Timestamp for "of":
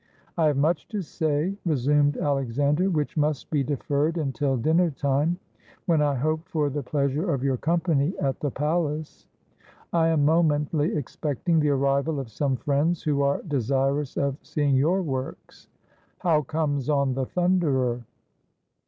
7.31-7.43, 12.19-12.31, 14.17-14.37